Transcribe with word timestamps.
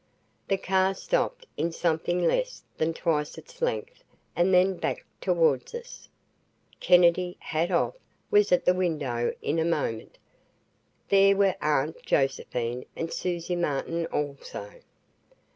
The 0.47 0.57
car 0.57 0.95
stopped 0.95 1.45
in 1.57 1.71
something 1.71 2.25
less 2.25 2.63
than 2.77 2.91
twice 2.91 3.37
its 3.37 3.61
length 3.61 4.03
and 4.35 4.51
then 4.51 4.77
backed 4.77 5.21
toward 5.21 5.75
us. 5.75 6.09
Kennedy, 6.79 7.37
hat 7.39 7.69
off, 7.69 7.93
was 8.31 8.51
at 8.51 8.65
the 8.65 8.73
window 8.73 9.31
in 9.43 9.59
a 9.59 9.63
moment. 9.63 10.17
There 11.09 11.35
were 11.37 11.55
Aunt 11.61 12.01
Josephine, 12.03 12.85
and 12.95 13.13
Susie 13.13 13.55
Martin, 13.55 14.07
also. 14.07 14.79